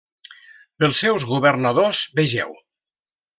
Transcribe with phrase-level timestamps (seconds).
[0.83, 2.59] Pels seus governadors vegeu: